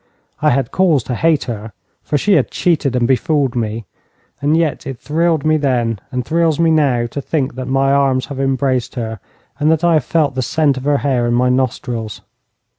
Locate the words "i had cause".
0.41-1.03